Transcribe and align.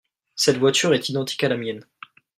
Cette 0.33 0.57
voiture 0.57 0.95
est 0.95 1.09
identique 1.09 1.43
à 1.43 1.49
la 1.49 1.57
mienne. 1.57 1.85